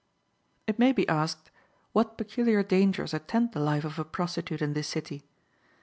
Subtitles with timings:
[0.65, 1.51] It may be asked,
[1.93, 5.25] What peculiar dangers attend the life of a prostitute in this city?